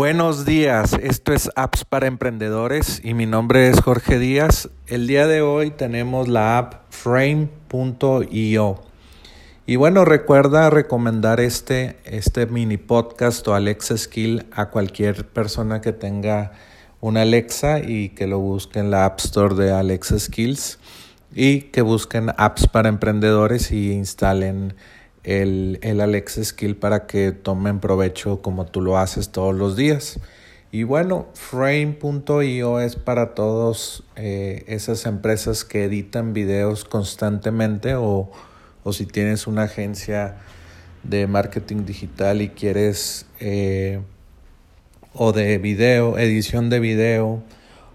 Buenos 0.00 0.46
días, 0.46 0.94
esto 0.94 1.34
es 1.34 1.50
Apps 1.56 1.84
para 1.84 2.06
Emprendedores 2.06 3.02
y 3.04 3.12
mi 3.12 3.26
nombre 3.26 3.68
es 3.68 3.82
Jorge 3.82 4.18
Díaz. 4.18 4.70
El 4.86 5.06
día 5.06 5.26
de 5.26 5.42
hoy 5.42 5.72
tenemos 5.72 6.26
la 6.26 6.56
app 6.56 6.90
frame.io. 6.90 8.80
Y 9.66 9.76
bueno, 9.76 10.06
recuerda 10.06 10.70
recomendar 10.70 11.38
este, 11.38 11.98
este 12.06 12.46
mini 12.46 12.78
podcast 12.78 13.46
o 13.46 13.54
Alexa 13.54 13.98
Skill 13.98 14.46
a 14.52 14.70
cualquier 14.70 15.28
persona 15.28 15.82
que 15.82 15.92
tenga 15.92 16.52
una 17.02 17.20
Alexa 17.20 17.80
y 17.80 18.08
que 18.08 18.26
lo 18.26 18.38
busque 18.38 18.78
en 18.78 18.90
la 18.90 19.04
App 19.04 19.18
Store 19.18 19.54
de 19.54 19.70
Alexa 19.70 20.18
Skills 20.18 20.78
y 21.34 21.64
que 21.64 21.82
busquen 21.82 22.30
apps 22.38 22.66
para 22.68 22.88
emprendedores 22.88 23.70
y 23.70 23.92
instalen 23.92 24.72
el, 25.24 25.78
el 25.82 26.00
Alexa 26.00 26.44
Skill 26.44 26.76
para 26.76 27.06
que 27.06 27.32
tomen 27.32 27.80
provecho 27.80 28.42
como 28.42 28.66
tú 28.66 28.80
lo 28.80 28.98
haces 28.98 29.30
todos 29.30 29.54
los 29.54 29.76
días. 29.76 30.20
Y 30.72 30.84
bueno, 30.84 31.26
frame.io 31.34 32.80
es 32.80 32.96
para 32.96 33.34
todas 33.34 34.04
eh, 34.16 34.64
esas 34.68 35.06
empresas 35.06 35.64
que 35.64 35.84
editan 35.84 36.32
videos 36.32 36.84
constantemente 36.84 37.94
o 37.96 38.30
o 38.84 38.92
si 38.92 39.06
tienes 39.06 39.46
una 39.46 39.64
agencia 39.64 40.36
de 41.02 41.26
marketing 41.26 41.84
digital 41.84 42.42
y 42.42 42.50
quieres 42.50 43.26
eh, 43.40 44.00
o 45.14 45.32
de 45.32 45.58
video, 45.58 46.18
edición 46.18 46.70
de 46.70 46.80
video 46.80 47.42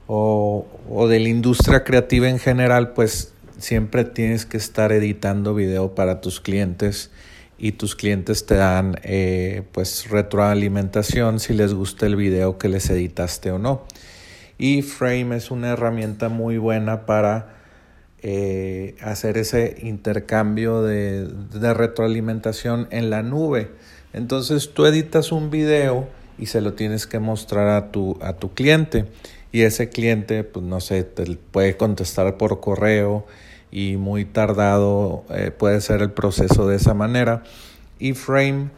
o, 0.08 0.66
o, 0.90 1.08
de 1.08 1.20
la 1.20 1.30
industria 1.30 1.84
creativa 1.84 2.30
en 2.30 2.40
general, 2.40 2.94
pues 2.94 3.34
siempre 3.58 4.06
tienes 4.06 4.46
que 4.46 4.58
estar 4.58 4.92
editando 4.92 5.54
video 5.54 5.96
para 5.96 6.22
tus 6.22 6.40
clientes 6.40 7.12
y 7.58 7.74
tus 7.74 7.96
clientes 7.96 8.46
te 8.46 8.56
dan 8.56 8.96
eh, 9.04 9.64
pues 9.72 10.10
retroalimentación 10.10 11.40
si 11.40 11.54
les 11.54 11.74
gusta 11.74 12.06
el 12.06 12.16
video 12.16 12.58
que 12.58 12.70
les 12.70 12.90
editaste 12.90 13.52
o 13.52 13.60
no. 13.60 13.84
Y 14.58 14.82
Frame 14.82 15.36
es 15.36 15.52
una 15.52 15.70
herramienta 15.70 16.30
muy 16.30 16.58
buena 16.58 17.06
para 17.06 17.56
eh, 18.22 18.96
hacer 19.02 19.38
ese 19.38 19.78
intercambio 19.82 20.82
de, 20.82 21.30
retroalimentación 21.74 22.88
en 22.92 23.10
la 23.10 23.22
nube. 23.22 23.72
Entonces 24.14 24.74
tú 24.74 24.86
editas 24.86 25.32
un 25.32 25.52
video 25.52 26.08
y 26.38 26.48
se 26.48 26.62
lo 26.62 26.74
tienes 26.74 27.08
que 27.08 27.20
mostrar 27.20 27.68
a 27.70 27.92
tu, 27.92 28.18
a 28.22 28.34
tu 28.34 28.54
cliente 28.54 29.06
y 29.56 29.62
ese 29.62 29.88
cliente, 29.88 30.44
pues 30.44 30.66
no 30.66 30.82
sé, 30.82 31.06
puede 31.52 31.78
contestar 31.78 32.36
por 32.36 32.60
correo 32.60 33.26
y 33.72 33.96
muy 33.96 34.26
tardado 34.26 35.24
eh, 35.30 35.50
puede 35.50 35.80
ser 35.80 36.02
el 36.02 36.12
proceso 36.12 36.68
de 36.68 36.76
esa 36.76 36.94
manera. 36.94 37.42
Y 37.98 38.12
Frame 38.12 38.72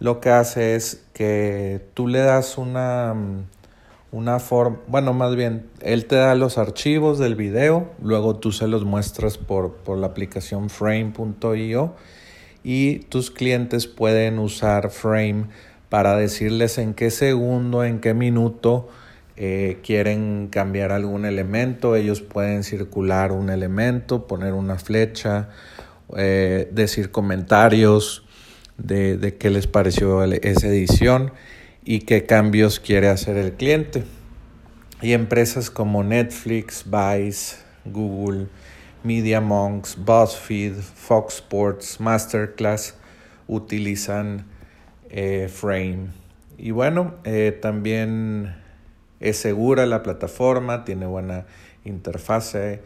lo 0.00 0.18
que 0.18 0.30
hace 0.30 0.74
es 0.74 1.04
que 1.12 1.82
tú 1.94 2.08
le 2.08 2.18
das 2.18 2.58
una 2.58 3.14
una 4.10 4.40
forma, 4.40 4.78
bueno, 4.88 5.12
más 5.12 5.36
bien, 5.36 5.68
él 5.80 6.06
te 6.06 6.16
da 6.16 6.34
los 6.34 6.58
archivos 6.58 7.20
del 7.20 7.36
video, 7.36 7.92
luego 8.02 8.34
tú 8.34 8.50
se 8.50 8.66
los 8.66 8.84
muestras 8.84 9.38
por, 9.38 9.74
por 9.76 9.98
la 9.98 10.08
aplicación 10.08 10.68
frame.io 10.68 11.94
y 12.64 12.98
tus 12.98 13.30
clientes 13.30 13.86
pueden 13.86 14.40
usar 14.40 14.90
Frame 14.90 15.44
para 15.90 16.16
decirles 16.16 16.78
en 16.78 16.92
qué 16.92 17.12
segundo, 17.12 17.84
en 17.84 18.00
qué 18.00 18.14
minuto 18.14 18.88
eh, 19.36 19.78
quieren 19.82 20.48
cambiar 20.48 20.92
algún 20.92 21.24
elemento. 21.24 21.96
Ellos 21.96 22.22
pueden 22.22 22.62
circular 22.62 23.32
un 23.32 23.50
elemento, 23.50 24.28
poner 24.28 24.52
una 24.52 24.78
flecha, 24.78 25.48
eh, 26.16 26.68
decir 26.72 27.10
comentarios 27.10 28.24
de, 28.78 29.16
de 29.16 29.36
qué 29.36 29.50
les 29.50 29.66
pareció 29.66 30.22
esa 30.22 30.68
edición 30.68 31.32
y 31.84 32.00
qué 32.00 32.26
cambios 32.26 32.78
quiere 32.78 33.08
hacer 33.08 33.36
el 33.36 33.54
cliente. 33.54 34.04
Y 35.02 35.14
empresas 35.14 35.68
como 35.68 36.04
Netflix, 36.04 36.84
Vice, 36.84 37.56
Google, 37.84 38.46
Media 39.02 39.40
Monks, 39.40 39.98
BuzzFeed, 39.98 40.74
Fox 40.74 41.34
Sports, 41.36 42.00
Masterclass 42.00 42.94
utilizan 43.48 44.46
eh, 45.10 45.48
Frame. 45.52 46.10
Y 46.56 46.70
bueno, 46.70 47.16
también 47.60 48.63
es 49.20 49.36
segura 49.36 49.86
la 49.86 50.02
plataforma, 50.02 50.84
tiene 50.84 51.06
buena 51.06 51.46
interfase. 51.84 52.80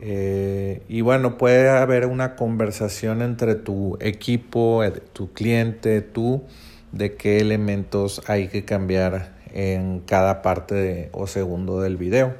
Eh, 0.00 0.82
y 0.88 1.00
bueno, 1.02 1.38
puede 1.38 1.68
haber 1.68 2.06
una 2.06 2.36
conversación 2.36 3.22
entre 3.22 3.54
tu 3.54 3.96
equipo, 4.00 4.82
tu 5.12 5.32
cliente, 5.32 6.02
tú 6.02 6.44
de 6.92 7.14
qué 7.14 7.38
elementos 7.38 8.22
hay 8.26 8.48
que 8.48 8.64
cambiar 8.64 9.34
en 9.52 10.00
cada 10.00 10.42
parte 10.42 11.10
o 11.12 11.26
segundo 11.26 11.80
del 11.80 11.96
video, 11.96 12.34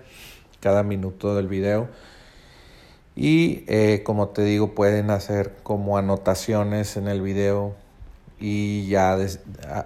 cada 0.61 0.83
minuto 0.83 1.37
del 1.37 1.49
video. 1.49 1.89
Y 3.17 3.65
eh, 3.69 4.03
como 4.05 4.29
te 4.31 4.43
digo, 4.43 4.75
pueden 4.75 5.11
hacer 5.11 5.55
como 5.63 5.99
anotaciones 5.99 6.97
en 6.97 7.07
el 7.07 7.23
video 7.23 7.77
y 8.47 8.89
ya 8.89 9.17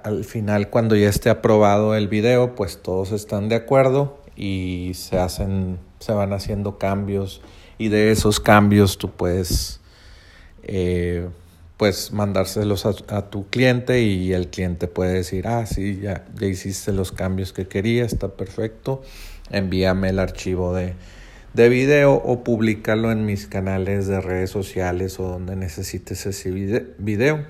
al 0.03 0.25
final 0.25 0.69
cuando 0.69 0.97
ya 0.97 1.09
esté 1.09 1.31
aprobado 1.31 1.95
el 1.95 2.09
video, 2.09 2.57
pues 2.57 2.83
todos 2.83 3.13
están 3.13 3.49
de 3.49 3.55
acuerdo 3.55 4.19
y 4.35 4.91
se 4.95 5.17
hacen, 5.17 5.79
se 6.01 6.11
van 6.11 6.33
haciendo 6.33 6.77
cambios 6.77 7.41
y 7.79 7.87
de 7.87 8.11
esos 8.11 8.41
cambios 8.41 8.99
tú 8.99 9.13
puedes 9.13 9.79
eh, 10.65 11.29
pues 11.77 12.13
mandárselos 12.13 12.85
a, 12.85 13.31
tu 13.31 13.47
cliente 13.47 14.03
y 14.03 14.33
el 14.33 14.49
cliente 14.49 14.89
puede 14.89 15.13
decir, 15.13 15.47
ah, 15.47 15.65
sí, 15.65 16.01
ya, 16.03 16.25
hiciste 16.41 16.93
los 16.93 17.13
cambios 17.13 17.53
que 17.53 17.69
quería, 17.69 18.05
está 18.05 18.27
perfecto, 18.27 19.03
envíame 19.51 20.09
el 20.09 20.19
archivo 20.19 20.75
de, 20.75 20.95
de 21.55 21.69
video 21.69 22.15
o 22.15 22.43
publicarlo 22.43 23.13
en 23.13 23.25
mis 23.25 23.47
canales 23.47 24.09
de 24.09 24.21
redes 24.21 24.51
sociales 24.51 25.21
o 25.21 25.29
donde 25.29 25.55
necesites 25.55 26.27
ese 26.27 26.51
video. 26.51 27.47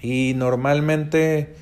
Y 0.00 0.34
normalmente 0.36 1.54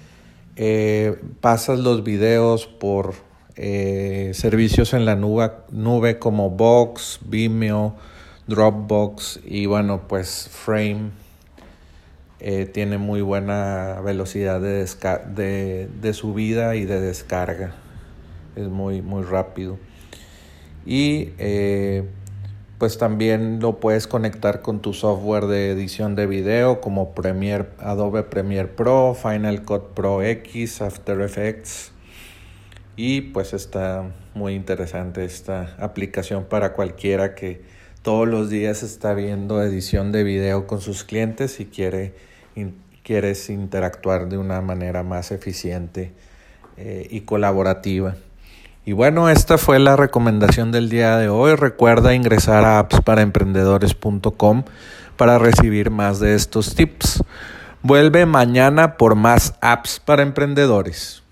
eh, 0.56 1.16
pasas 1.40 1.78
los 1.78 2.04
videos 2.04 2.66
por 2.66 3.14
eh, 3.56 4.32
servicios 4.34 4.94
en 4.94 5.04
la 5.04 5.16
nube, 5.16 5.50
nube 5.70 6.18
como 6.18 6.50
Box, 6.50 7.20
Vimeo, 7.24 7.96
Dropbox 8.46 9.40
y 9.44 9.66
bueno, 9.66 10.06
pues 10.08 10.48
Frame 10.50 11.10
eh, 12.40 12.66
tiene 12.66 12.98
muy 12.98 13.22
buena 13.22 14.00
velocidad 14.04 14.60
de, 14.60 14.84
de, 15.34 15.88
de, 16.00 16.12
subida 16.12 16.76
y 16.76 16.84
de 16.84 17.00
descarga. 17.00 17.74
Es 18.56 18.68
muy, 18.68 19.02
muy 19.02 19.22
rápido. 19.22 19.78
Y 20.84 21.30
pues 22.78 22.98
también 22.98 23.60
lo 23.60 23.80
puedes 23.80 24.06
conectar 24.06 24.62
con 24.62 24.80
tu 24.80 24.92
software 24.92 25.46
de 25.46 25.70
edición 25.70 26.14
de 26.16 26.26
video 26.26 26.80
como 26.80 27.14
Premiere, 27.14 27.66
Adobe 27.78 28.22
Premiere 28.22 28.68
Pro, 28.68 29.14
Final 29.14 29.62
Cut 29.62 29.94
Pro 29.94 30.22
X, 30.22 30.82
After 30.82 31.20
Effects. 31.20 31.92
Y 32.96 33.20
pues 33.20 33.52
está 33.52 34.12
muy 34.34 34.54
interesante 34.54 35.24
esta 35.24 35.76
aplicación 35.78 36.44
para 36.44 36.74
cualquiera 36.74 37.34
que 37.34 37.62
todos 38.02 38.28
los 38.28 38.50
días 38.50 38.82
está 38.82 39.14
viendo 39.14 39.62
edición 39.62 40.12
de 40.12 40.24
video 40.24 40.66
con 40.66 40.80
sus 40.80 41.04
clientes 41.04 41.60
y 41.60 41.66
quiere 41.66 42.14
quieres 43.04 43.50
interactuar 43.50 44.28
de 44.28 44.38
una 44.38 44.60
manera 44.62 45.02
más 45.04 45.30
eficiente 45.30 46.12
eh, 46.76 47.06
y 47.10 47.20
colaborativa. 47.20 48.16
Y 48.86 48.92
bueno, 48.92 49.30
esta 49.30 49.56
fue 49.56 49.78
la 49.78 49.96
recomendación 49.96 50.70
del 50.70 50.90
día 50.90 51.16
de 51.16 51.28
hoy. 51.30 51.54
Recuerda 51.54 52.14
ingresar 52.14 52.64
a 52.64 52.78
appsparaemprendedores.com 52.78 54.64
para 55.16 55.38
recibir 55.38 55.90
más 55.90 56.20
de 56.20 56.34
estos 56.34 56.74
tips. 56.74 57.24
Vuelve 57.82 58.26
mañana 58.26 58.96
por 58.98 59.14
más 59.14 59.54
apps 59.62 60.00
para 60.04 60.22
emprendedores. 60.22 61.23